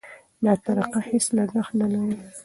دا 0.43 0.53
طریقه 0.65 0.99
هېڅ 1.09 1.25
لګښت 1.37 1.73
نه 1.81 1.87
لري. 1.93 2.15